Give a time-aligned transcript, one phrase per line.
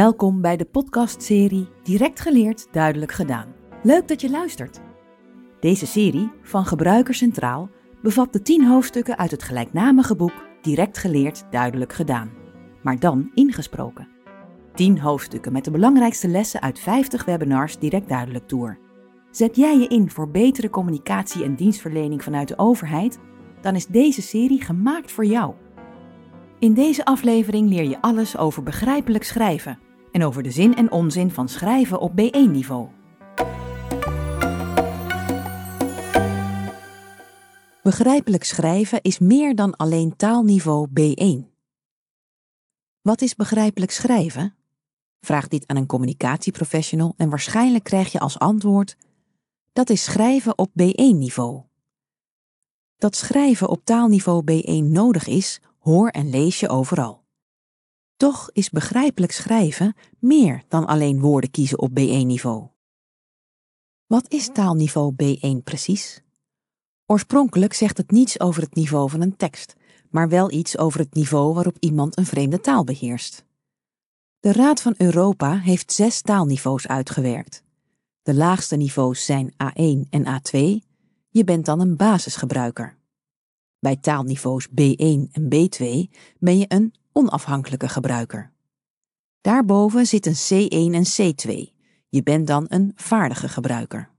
[0.00, 3.54] Welkom bij de podcastserie Direct geleerd, duidelijk gedaan.
[3.82, 4.80] Leuk dat je luistert.
[5.60, 7.70] Deze serie van Gebruiker Centraal
[8.02, 10.32] bevat de 10 hoofdstukken uit het gelijknamige boek
[10.62, 12.30] Direct geleerd, duidelijk gedaan,
[12.82, 14.08] maar dan ingesproken.
[14.74, 18.78] 10 hoofdstukken met de belangrijkste lessen uit 50 webinars Direct Duidelijk Tour.
[19.30, 23.18] Zet jij je in voor betere communicatie en dienstverlening vanuit de overheid?
[23.60, 25.54] Dan is deze serie gemaakt voor jou.
[26.58, 31.30] In deze aflevering leer je alles over begrijpelijk schrijven en over de zin en onzin
[31.30, 32.88] van schrijven op B1-niveau.
[37.82, 41.48] Begrijpelijk schrijven is meer dan alleen taalniveau B1.
[43.02, 44.54] Wat is begrijpelijk schrijven?
[45.20, 48.96] Vraag dit aan een communicatieprofessional en waarschijnlijk krijg je als antwoord:
[49.72, 51.62] dat is schrijven op B1-niveau.
[52.96, 57.19] Dat schrijven op taalniveau B1 nodig is, hoor en lees je overal.
[58.20, 62.68] Toch is begrijpelijk schrijven meer dan alleen woorden kiezen op B1-niveau.
[64.06, 66.22] Wat is taalniveau B1 precies?
[67.06, 69.74] Oorspronkelijk zegt het niets over het niveau van een tekst,
[70.10, 73.44] maar wel iets over het niveau waarop iemand een vreemde taal beheerst.
[74.40, 77.62] De Raad van Europa heeft zes taalniveaus uitgewerkt.
[78.22, 80.58] De laagste niveaus zijn A1 en A2.
[81.28, 82.98] Je bent dan een basisgebruiker.
[83.78, 88.52] Bij taalniveaus B1 en B2 ben je een onafhankelijke gebruiker.
[89.40, 91.72] Daarboven zit een C1 en C2.
[92.08, 94.10] Je bent dan een vaardige gebruiker.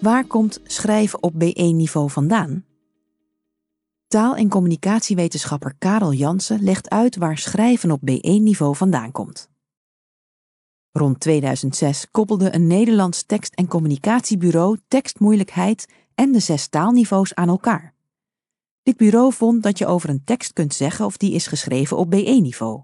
[0.00, 2.64] Waar komt schrijven op B1-niveau vandaan?
[4.06, 9.49] Taal- en communicatiewetenschapper Karel Jansen legt uit waar schrijven op B1-niveau vandaan komt.
[10.92, 17.94] Rond 2006 koppelde een Nederlands tekst- en communicatiebureau tekstmoeilijkheid en de zes taalniveaus aan elkaar.
[18.82, 22.14] Dit bureau vond dat je over een tekst kunt zeggen of die is geschreven op
[22.14, 22.82] B1-niveau.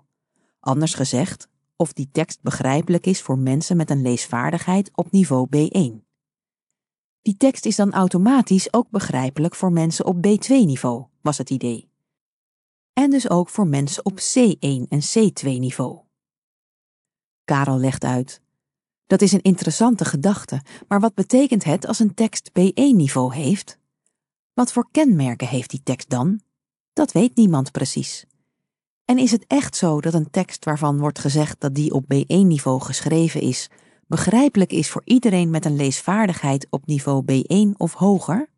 [0.60, 6.04] Anders gezegd, of die tekst begrijpelijk is voor mensen met een leesvaardigheid op niveau B1.
[7.22, 11.90] Die tekst is dan automatisch ook begrijpelijk voor mensen op B2-niveau, was het idee.
[12.92, 16.05] En dus ook voor mensen op C1 en C2-niveau.
[17.46, 18.40] Karel legt uit.
[19.06, 23.78] Dat is een interessante gedachte, maar wat betekent het als een tekst B1-niveau heeft?
[24.52, 26.40] Wat voor kenmerken heeft die tekst dan?
[26.92, 28.26] Dat weet niemand precies.
[29.04, 32.80] En is het echt zo dat een tekst waarvan wordt gezegd dat die op B1-niveau
[32.80, 33.70] geschreven is,
[34.06, 38.48] begrijpelijk is voor iedereen met een leesvaardigheid op niveau B1 of hoger?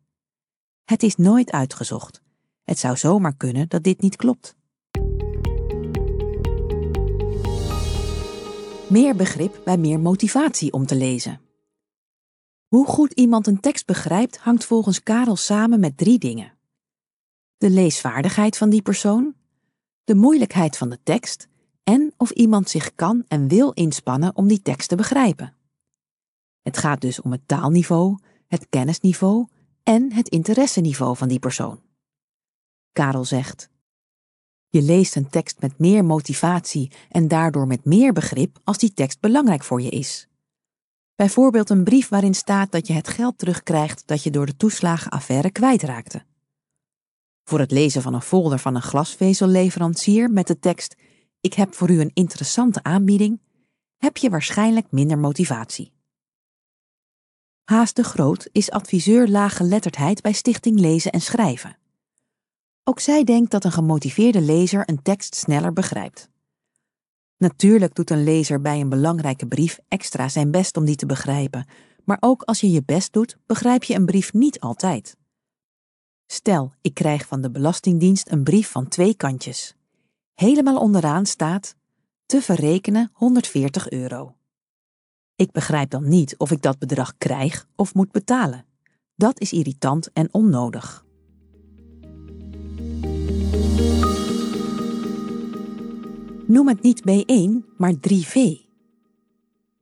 [0.85, 2.21] Het is nooit uitgezocht.
[2.63, 4.55] Het zou zomaar kunnen dat dit niet klopt.
[8.89, 11.41] Meer begrip bij meer motivatie om te lezen.
[12.67, 16.57] Hoe goed iemand een tekst begrijpt hangt volgens Karel samen met drie dingen.
[17.57, 19.35] De leesvaardigheid van die persoon,
[20.03, 21.47] de moeilijkheid van de tekst
[21.83, 25.55] en of iemand zich kan en wil inspannen om die tekst te begrijpen.
[26.61, 28.17] Het gaat dus om het taalniveau,
[28.47, 29.47] het kennisniveau
[29.83, 31.81] en het interesseniveau van die persoon.
[32.91, 33.69] Karel zegt:
[34.69, 39.19] Je leest een tekst met meer motivatie en daardoor met meer begrip als die tekst
[39.19, 40.27] belangrijk voor je is.
[41.15, 45.51] Bijvoorbeeld een brief waarin staat dat je het geld terugkrijgt dat je door de toeslagenaffaire
[45.51, 46.23] kwijtraakte.
[47.43, 50.95] Voor het lezen van een folder van een glasvezelleverancier met de tekst
[51.41, 53.41] ik heb voor u een interessante aanbieding,
[53.97, 55.91] heb je waarschijnlijk minder motivatie.
[57.63, 61.78] Haas de Groot is adviseur laaggeletterdheid bij Stichting Lezen en Schrijven.
[62.89, 66.29] Ook zij denkt dat een gemotiveerde lezer een tekst sneller begrijpt.
[67.37, 71.67] Natuurlijk doet een lezer bij een belangrijke brief extra zijn best om die te begrijpen,
[72.03, 75.17] maar ook als je je best doet, begrijp je een brief niet altijd.
[76.25, 79.75] Stel, ik krijg van de Belastingdienst een brief van twee kantjes.
[80.33, 81.75] Helemaal onderaan staat
[82.25, 84.35] te verrekenen 140 euro.
[85.35, 88.65] Ik begrijp dan niet of ik dat bedrag krijg of moet betalen.
[89.15, 91.07] Dat is irritant en onnodig.
[96.49, 98.33] Noem het niet B1, maar 3V.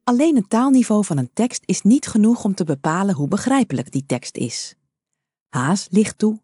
[0.04, 4.06] Alleen het taalniveau van een tekst is niet genoeg om te bepalen hoe begrijpelijk die
[4.06, 4.76] tekst is.
[5.50, 6.42] Haas ligt toe.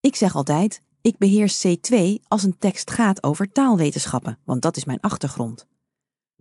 [0.00, 1.96] Ik zeg altijd: ik beheers C2
[2.28, 5.66] als een tekst gaat over taalwetenschappen, want dat is mijn achtergrond.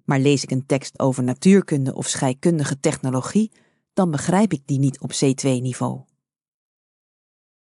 [0.06, 3.51] Maar lees ik een tekst over natuurkunde of scheikundige technologie,
[3.94, 6.01] dan begrijp ik die niet op C2-niveau.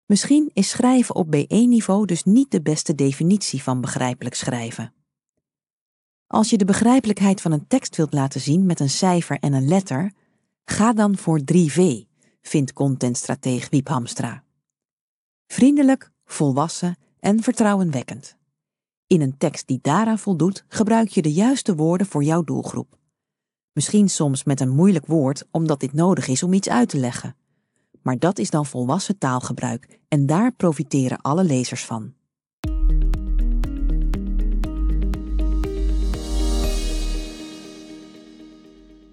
[0.06, 4.92] Misschien is schrijven op B1-niveau dus niet de beste definitie van begrijpelijk schrijven.
[6.30, 9.68] Als je de begrijpelijkheid van een tekst wilt laten zien met een cijfer en een
[9.68, 10.12] letter,
[10.64, 11.82] ga dan voor 3V,
[12.42, 14.44] vindt contentstratege Wiep Hamstra.
[15.46, 18.36] Vriendelijk, volwassen en vertrouwenwekkend.
[19.06, 22.98] In een tekst die daaraan voldoet, gebruik je de juiste woorden voor jouw doelgroep.
[23.72, 27.36] Misschien soms met een moeilijk woord, omdat dit nodig is om iets uit te leggen.
[28.02, 32.14] Maar dat is dan volwassen taalgebruik en daar profiteren alle lezers van.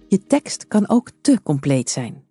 [0.09, 2.25] Je tekst kan ook te compleet zijn.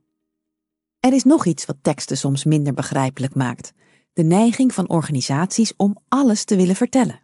[1.00, 3.72] Er is nog iets wat teksten soms minder begrijpelijk maakt:
[4.12, 7.20] de neiging van organisaties om alles te willen vertellen.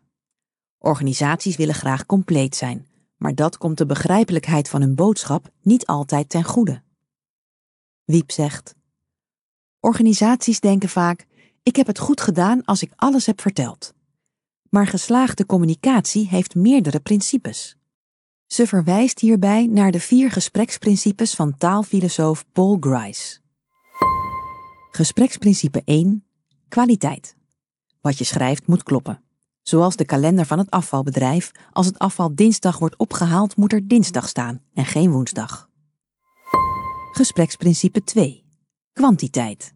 [0.79, 6.29] Organisaties willen graag compleet zijn, maar dat komt de begrijpelijkheid van hun boodschap niet altijd
[6.29, 6.83] ten goede.
[8.05, 8.75] Wiep zegt:
[9.81, 11.27] Organisaties denken vaak:
[11.63, 13.95] ik heb het goed gedaan als ik alles heb verteld.
[14.69, 17.77] Maar geslaagde communicatie heeft meerdere principes.
[18.53, 23.41] Ze verwijst hierbij naar de vier gespreksprincipes van taalfilosoof Paul Grice.
[24.91, 26.25] Gespreksprincipe 1:
[26.69, 27.37] kwaliteit.
[28.01, 29.23] Wat je schrijft moet kloppen.
[29.63, 34.29] Zoals de kalender van het afvalbedrijf, als het afval dinsdag wordt opgehaald, moet er dinsdag
[34.29, 35.69] staan en geen woensdag.
[37.13, 38.45] Gespreksprincipe 2:
[38.93, 39.73] kwantiteit.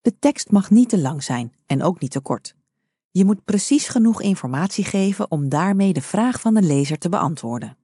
[0.00, 2.55] De tekst mag niet te lang zijn en ook niet te kort.
[3.16, 7.76] Je moet precies genoeg informatie geven om daarmee de vraag van de lezer te beantwoorden.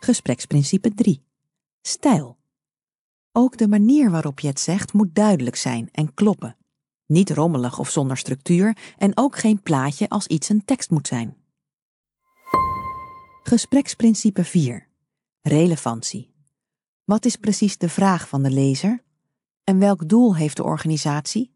[0.00, 1.22] Gespreksprincipe 3.
[1.82, 2.36] Stijl.
[3.32, 6.56] Ook de manier waarop je het zegt moet duidelijk zijn en kloppen.
[7.06, 11.36] Niet rommelig of zonder structuur en ook geen plaatje als iets een tekst moet zijn.
[13.42, 14.88] Gespreksprincipe 4.
[15.40, 16.34] Relevantie.
[17.04, 19.02] Wat is precies de vraag van de lezer?
[19.64, 21.53] En welk doel heeft de organisatie?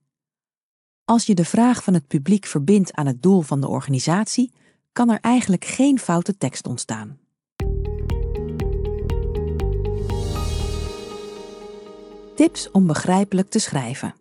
[1.08, 4.52] Als je de vraag van het publiek verbindt aan het doel van de organisatie,
[4.92, 7.18] kan er eigenlijk geen foute tekst ontstaan.
[12.34, 14.14] Tips om begrijpelijk te schrijven.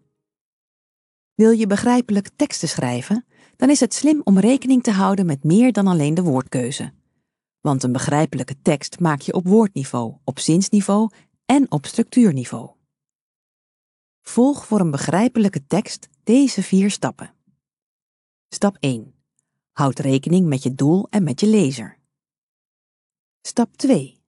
[1.34, 3.26] Wil je begrijpelijk teksten schrijven,
[3.56, 6.94] dan is het slim om rekening te houden met meer dan alleen de woordkeuze.
[7.62, 11.10] Want een begrijpelijke tekst maak je op woordniveau, op zinsniveau
[11.46, 12.70] en op structuurniveau.
[14.22, 17.34] Volg voor een begrijpelijke tekst deze vier stappen.
[18.50, 19.14] Stap 1.
[19.72, 22.00] Houd rekening met je doel en met je lezer.
[23.42, 24.22] Stap 2.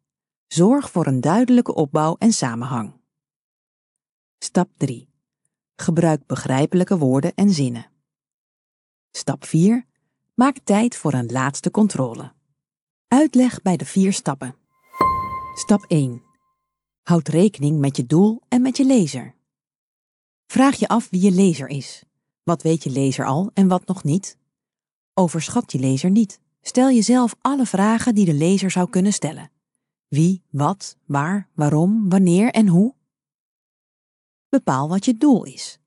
[0.47, 2.93] Zorg voor een duidelijke opbouw en samenhang.
[4.37, 5.09] Stap 3.
[5.75, 7.91] Gebruik begrijpelijke woorden en zinnen.
[9.11, 9.85] Stap 4.
[10.33, 12.33] Maak tijd voor een laatste controle.
[13.07, 14.55] Uitleg bij de vier stappen.
[15.53, 16.23] Stap 1.
[17.03, 19.37] Houd rekening met je doel en met je lezer.
[20.51, 22.03] Vraag je af wie je lezer is.
[22.43, 24.37] Wat weet je lezer al en wat nog niet?
[25.13, 26.39] Overschat je lezer niet.
[26.61, 29.51] Stel jezelf alle vragen die de lezer zou kunnen stellen.
[30.07, 32.93] Wie, wat, waar, waarom, wanneer en hoe?
[34.49, 35.79] Bepaal wat je doel is.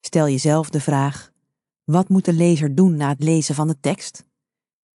[0.00, 1.32] Stel jezelf de vraag:
[1.84, 4.24] wat moet de lezer doen na het lezen van de tekst?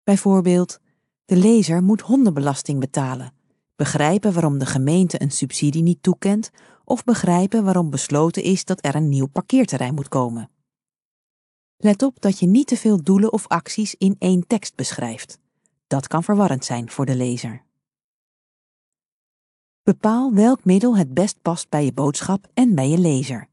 [0.03, 0.79] Bijvoorbeeld,
[1.25, 3.33] de lezer moet hondenbelasting betalen,
[3.81, 6.51] begrijpen waarom de gemeente een subsidie niet toekent
[6.83, 10.49] of begrijpen waarom besloten is dat er een nieuw parkeerterrein moet komen.
[11.77, 15.39] Let op dat je niet te veel doelen of acties in één tekst beschrijft.
[15.87, 17.63] Dat kan verwarrend zijn voor de lezer.
[19.83, 23.47] Bepaal welk middel het best past bij je boodschap en bij je lezer.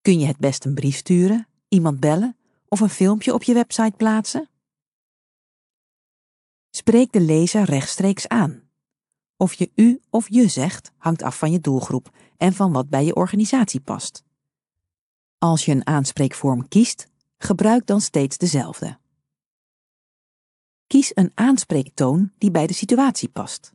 [0.00, 2.36] Kun je het best een brief sturen, iemand bellen
[2.68, 4.48] of een filmpje op je website plaatsen?
[6.70, 8.65] Spreek de lezer rechtstreeks aan.
[9.36, 13.04] Of je u of je zegt hangt af van je doelgroep en van wat bij
[13.04, 14.24] je organisatie past.
[15.38, 18.98] Als je een aanspreekvorm kiest, gebruik dan steeds dezelfde.
[20.86, 23.72] Kies een aanspreektoon die bij de situatie past.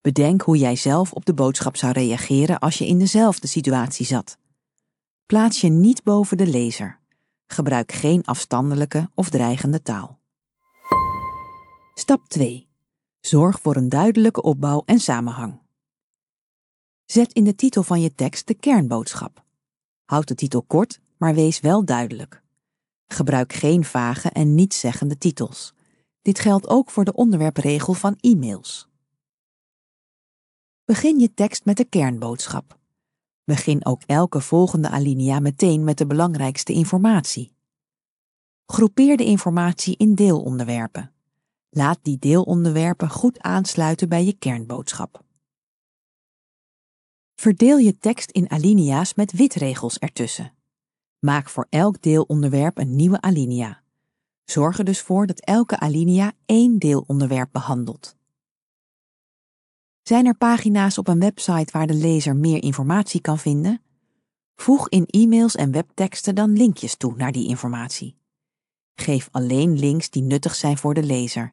[0.00, 4.38] Bedenk hoe jij zelf op de boodschap zou reageren als je in dezelfde situatie zat.
[5.26, 6.98] Plaats je niet boven de lezer.
[7.46, 10.18] Gebruik geen afstandelijke of dreigende taal.
[11.94, 12.69] Stap 2.
[13.20, 15.60] Zorg voor een duidelijke opbouw en samenhang.
[17.04, 19.44] Zet in de titel van je tekst de kernboodschap.
[20.04, 22.42] Houd de titel kort, maar wees wel duidelijk.
[23.06, 25.74] Gebruik geen vage en nietszeggende titels.
[26.22, 28.88] Dit geldt ook voor de onderwerpregel van e-mails.
[30.84, 32.78] Begin je tekst met de kernboodschap.
[33.44, 37.52] Begin ook elke volgende alinea meteen met de belangrijkste informatie.
[38.66, 41.12] Groepeer de informatie in deelonderwerpen.
[41.70, 45.24] Laat die deelonderwerpen goed aansluiten bij je kernboodschap.
[47.34, 50.52] Verdeel je tekst in alinea's met witregels ertussen.
[51.18, 53.82] Maak voor elk deelonderwerp een nieuwe alinea.
[54.44, 58.16] Zorg er dus voor dat elke alinea één deelonderwerp behandelt.
[60.02, 63.82] Zijn er pagina's op een website waar de lezer meer informatie kan vinden?
[64.54, 68.16] Voeg in e-mails en webteksten dan linkjes toe naar die informatie.
[68.94, 71.52] Geef alleen links die nuttig zijn voor de lezer.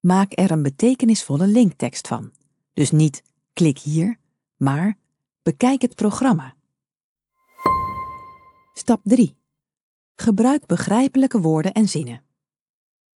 [0.00, 2.32] Maak er een betekenisvolle linktekst van.
[2.72, 4.18] Dus niet klik hier,
[4.56, 4.96] maar
[5.42, 6.54] bekijk het programma.
[8.72, 9.36] Stap 3.
[10.14, 12.22] Gebruik begrijpelijke woorden en zinnen.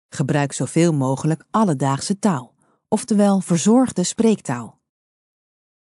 [0.10, 2.54] Gebruik zoveel mogelijk alledaagse taal,
[2.88, 4.80] oftewel verzorgde spreektaal.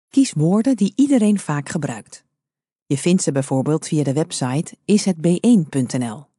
[0.09, 2.25] Kies woorden die iedereen vaak gebruikt.
[2.87, 6.31] Je vindt ze bijvoorbeeld via de website ishetb1.nl.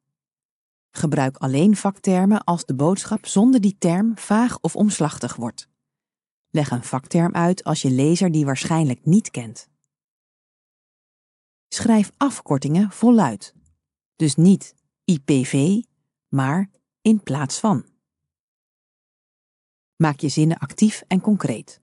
[0.96, 5.68] Gebruik alleen vaktermen als de boodschap zonder die term vaag of omslachtig wordt.
[6.50, 9.70] Leg een vakterm uit als je lezer die waarschijnlijk niet kent.
[11.68, 13.54] Schrijf afkortingen voluit.
[14.16, 15.82] Dus niet IPV,
[16.28, 16.70] maar
[17.02, 17.86] in plaats van.
[19.96, 21.82] Maak je zinnen actief en concreet.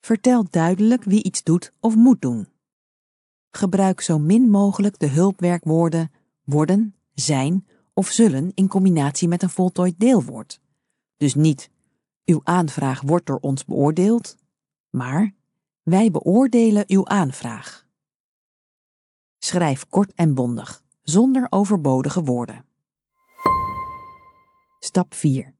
[0.00, 2.48] Vertel duidelijk wie iets doet of moet doen.
[3.50, 6.10] Gebruik zo min mogelijk de hulpwerkwoorden
[6.44, 7.66] worden, zijn
[7.98, 10.60] of zullen in combinatie met een voltooid deelwoord.
[11.16, 11.70] Dus niet
[12.24, 14.36] uw aanvraag wordt door ons beoordeeld,
[14.90, 15.34] maar
[15.82, 17.86] wij beoordelen uw aanvraag.
[19.38, 22.64] Schrijf kort en bondig, zonder overbodige woorden.
[24.78, 25.54] Stap 4.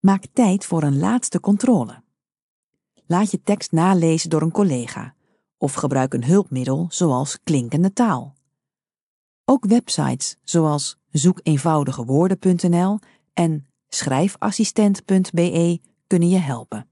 [0.00, 2.02] Maak tijd voor een laatste controle.
[3.06, 5.14] Laat je tekst nalezen door een collega
[5.56, 8.34] of gebruik een hulpmiddel zoals klinkende taal.
[9.52, 12.98] Ook websites zoals zoekeenvoudigewoorden.nl
[13.32, 16.88] en schrijfassistent.be kunnen je helpen.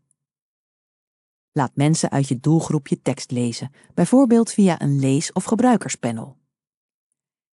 [1.53, 6.37] Laat mensen uit je doelgroep je tekst lezen, bijvoorbeeld via een lees- of gebruikerspanel.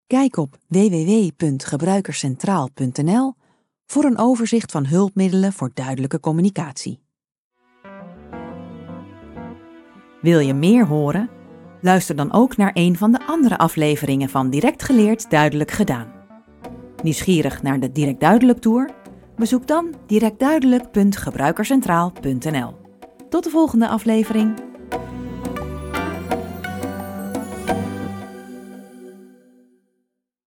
[0.07, 3.35] Kijk op www.gebruikerscentraal.nl
[3.87, 7.01] voor een overzicht van hulpmiddelen voor duidelijke communicatie.
[10.21, 11.42] Wil je meer horen?
[11.83, 16.13] Luister dan ook naar een van de andere afleveringen van Direct Geleerd Duidelijk Gedaan.
[17.03, 18.91] Nieuwsgierig naar de Direct Duidelijk Tour?
[19.37, 22.75] Bezoek dan directduidelijk.gebruikerscentraal.nl.
[23.29, 24.72] Tot de volgende aflevering.